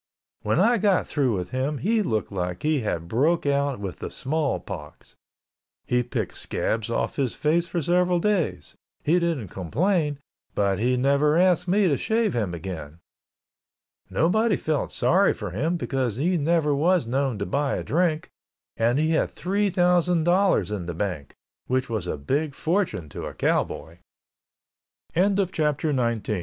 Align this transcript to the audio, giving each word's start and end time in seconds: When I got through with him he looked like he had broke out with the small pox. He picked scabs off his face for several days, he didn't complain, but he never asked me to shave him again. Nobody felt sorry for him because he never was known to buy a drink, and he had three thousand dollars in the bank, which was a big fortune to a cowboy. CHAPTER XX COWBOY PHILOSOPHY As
When 0.41 0.59
I 0.59 0.79
got 0.79 1.05
through 1.05 1.35
with 1.35 1.49
him 1.49 1.77
he 1.77 2.01
looked 2.01 2.31
like 2.31 2.63
he 2.63 2.79
had 2.79 3.07
broke 3.07 3.45
out 3.45 3.79
with 3.79 3.97
the 3.97 4.09
small 4.09 4.59
pox. 4.59 5.15
He 5.85 6.01
picked 6.01 6.39
scabs 6.39 6.89
off 6.89 7.17
his 7.17 7.35
face 7.35 7.67
for 7.67 7.83
several 7.83 8.19
days, 8.19 8.73
he 9.03 9.19
didn't 9.19 9.49
complain, 9.49 10.17
but 10.55 10.79
he 10.79 10.97
never 10.97 11.37
asked 11.37 11.67
me 11.67 11.87
to 11.87 11.97
shave 11.97 12.33
him 12.33 12.55
again. 12.55 12.97
Nobody 14.09 14.55
felt 14.55 14.91
sorry 14.91 15.35
for 15.35 15.51
him 15.51 15.77
because 15.77 16.15
he 16.17 16.35
never 16.35 16.73
was 16.73 17.05
known 17.05 17.37
to 17.37 17.45
buy 17.45 17.75
a 17.75 17.83
drink, 17.83 18.27
and 18.77 18.97
he 18.97 19.11
had 19.11 19.29
three 19.29 19.69
thousand 19.69 20.23
dollars 20.23 20.71
in 20.71 20.87
the 20.87 20.95
bank, 20.95 21.35
which 21.67 21.91
was 21.91 22.07
a 22.07 22.17
big 22.17 22.55
fortune 22.55 23.07
to 23.09 23.27
a 23.27 23.35
cowboy. 23.35 23.99
CHAPTER 25.13 25.93
XX 25.93 25.93
COWBOY 25.93 25.93
PHILOSOPHY 25.93 26.33
As 26.33 26.39